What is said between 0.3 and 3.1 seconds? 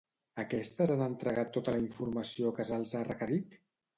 Aquestes han entregat tota la informació que se'ls ha